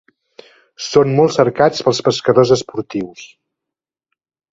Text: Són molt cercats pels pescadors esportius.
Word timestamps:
Són 0.85 1.11
molt 1.19 1.35
cercats 1.35 1.83
pels 1.87 1.99
pescadors 2.07 2.53
esportius. 2.57 3.27